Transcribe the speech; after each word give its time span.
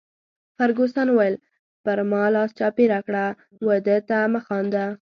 فرګوسن 0.57 1.07
وویل: 1.11 1.35
پر 1.85 1.97
ما 2.11 2.23
لاس 2.35 2.49
چاپیره 2.59 2.99
کړه، 3.07 3.25
وه 3.65 3.77
ده 3.85 3.97
ته 4.09 4.17
مه 4.33 4.39
خاندي. 4.45 4.85